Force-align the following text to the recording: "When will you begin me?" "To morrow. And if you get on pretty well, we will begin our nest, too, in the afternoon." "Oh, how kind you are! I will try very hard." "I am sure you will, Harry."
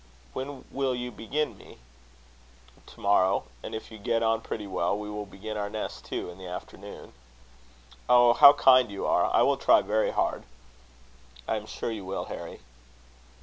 "When 0.33 0.65
will 0.71 0.95
you 0.95 1.11
begin 1.11 1.59
me?" 1.59 1.77
"To 2.87 2.99
morrow. 2.99 3.43
And 3.61 3.75
if 3.75 3.91
you 3.91 3.99
get 3.99 4.23
on 4.23 4.41
pretty 4.41 4.65
well, 4.65 4.97
we 4.97 5.11
will 5.11 5.27
begin 5.27 5.57
our 5.57 5.69
nest, 5.69 6.05
too, 6.05 6.31
in 6.31 6.39
the 6.39 6.47
afternoon." 6.47 7.13
"Oh, 8.09 8.33
how 8.33 8.53
kind 8.53 8.89
you 8.89 9.05
are! 9.05 9.25
I 9.31 9.43
will 9.43 9.57
try 9.57 9.83
very 9.83 10.09
hard." 10.09 10.41
"I 11.47 11.55
am 11.55 11.67
sure 11.67 11.91
you 11.91 12.03
will, 12.03 12.25
Harry." 12.25 12.61